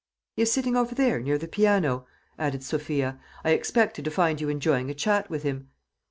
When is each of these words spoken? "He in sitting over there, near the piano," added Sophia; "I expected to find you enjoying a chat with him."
"He 0.35 0.41
in 0.41 0.47
sitting 0.47 0.75
over 0.75 0.95
there, 0.95 1.19
near 1.19 1.37
the 1.37 1.47
piano," 1.47 2.07
added 2.39 2.63
Sophia; 2.63 3.19
"I 3.45 3.51
expected 3.51 4.03
to 4.05 4.09
find 4.09 4.41
you 4.41 4.49
enjoying 4.49 4.89
a 4.89 4.95
chat 4.95 5.29
with 5.29 5.43
him." 5.43 5.67